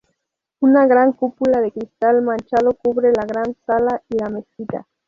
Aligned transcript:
Una 0.61 0.87
gran 0.87 1.13
cúpula 1.13 1.61
de 1.61 1.71
cristal 1.71 2.23
manchado 2.23 2.73
cubre 2.75 3.13
la 3.15 3.23
gran 3.23 3.55
sala 3.67 4.01
y 4.09 4.17
la 4.17 4.29
mezquita. 4.29 4.87